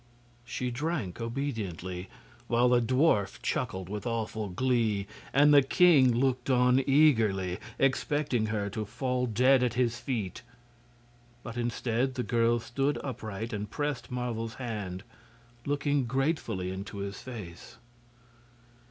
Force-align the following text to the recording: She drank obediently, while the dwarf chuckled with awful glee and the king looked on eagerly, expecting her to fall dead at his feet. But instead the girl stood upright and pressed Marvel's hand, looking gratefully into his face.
She 0.43 0.71
drank 0.71 1.21
obediently, 1.21 2.09
while 2.47 2.69
the 2.69 2.81
dwarf 2.81 3.39
chuckled 3.43 3.87
with 3.87 4.07
awful 4.07 4.49
glee 4.49 5.05
and 5.31 5.53
the 5.53 5.61
king 5.61 6.11
looked 6.11 6.49
on 6.49 6.83
eagerly, 6.89 7.59
expecting 7.77 8.47
her 8.47 8.67
to 8.71 8.83
fall 8.85 9.27
dead 9.27 9.61
at 9.61 9.75
his 9.75 9.99
feet. 9.99 10.41
But 11.43 11.55
instead 11.55 12.15
the 12.15 12.23
girl 12.23 12.57
stood 12.59 12.97
upright 13.03 13.53
and 13.53 13.69
pressed 13.69 14.09
Marvel's 14.09 14.55
hand, 14.55 15.03
looking 15.67 16.05
gratefully 16.07 16.71
into 16.71 16.97
his 16.97 17.21
face. 17.21 17.77